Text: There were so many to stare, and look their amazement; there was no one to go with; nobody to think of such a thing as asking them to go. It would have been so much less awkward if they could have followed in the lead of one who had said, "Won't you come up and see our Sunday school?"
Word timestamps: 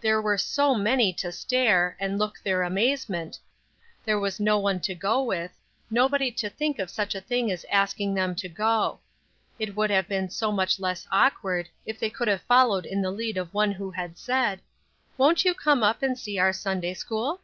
There 0.00 0.22
were 0.22 0.38
so 0.38 0.74
many 0.74 1.12
to 1.12 1.30
stare, 1.30 1.94
and 2.00 2.18
look 2.18 2.38
their 2.42 2.62
amazement; 2.62 3.38
there 4.06 4.18
was 4.18 4.40
no 4.40 4.58
one 4.58 4.80
to 4.80 4.94
go 4.94 5.22
with; 5.22 5.50
nobody 5.90 6.30
to 6.30 6.48
think 6.48 6.78
of 6.78 6.88
such 6.88 7.14
a 7.14 7.20
thing 7.20 7.52
as 7.52 7.66
asking 7.70 8.14
them 8.14 8.34
to 8.36 8.48
go. 8.48 9.00
It 9.58 9.76
would 9.76 9.90
have 9.90 10.08
been 10.08 10.30
so 10.30 10.50
much 10.50 10.80
less 10.80 11.06
awkward 11.12 11.68
if 11.84 12.00
they 12.00 12.08
could 12.08 12.26
have 12.28 12.40
followed 12.40 12.86
in 12.86 13.02
the 13.02 13.10
lead 13.10 13.36
of 13.36 13.52
one 13.52 13.72
who 13.72 13.90
had 13.90 14.16
said, 14.16 14.62
"Won't 15.18 15.44
you 15.44 15.52
come 15.52 15.82
up 15.82 16.02
and 16.02 16.18
see 16.18 16.38
our 16.38 16.54
Sunday 16.54 16.94
school?" 16.94 17.42